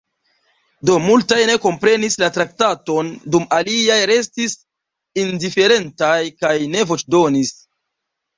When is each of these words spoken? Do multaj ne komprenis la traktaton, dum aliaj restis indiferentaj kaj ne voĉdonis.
Do 0.89 0.93
multaj 1.01 1.37
ne 1.49 1.57
komprenis 1.65 2.17
la 2.23 2.29
traktaton, 2.37 3.11
dum 3.35 3.45
aliaj 3.59 3.99
restis 4.13 4.57
indiferentaj 5.25 6.17
kaj 6.41 6.57
ne 6.75 6.89
voĉdonis. 6.95 7.55